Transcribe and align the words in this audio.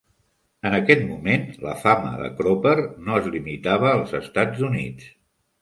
En 0.69 0.77
aquest 0.77 1.03
moment, 1.09 1.43
la 1.65 1.75
fama 1.83 2.13
de 2.23 2.31
Cropper 2.41 2.73
no 2.81 3.21
es 3.21 3.29
limitava 3.37 3.93
als 3.93 4.17
Estats 4.25 4.69
Units. 4.73 5.09